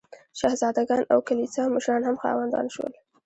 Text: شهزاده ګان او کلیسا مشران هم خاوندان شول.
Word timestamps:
شهزاده 0.39 0.83
ګان 0.89 1.01
او 1.13 1.19
کلیسا 1.27 1.63
مشران 1.75 2.01
هم 2.05 2.15
خاوندان 2.21 2.65
شول. 2.73 2.93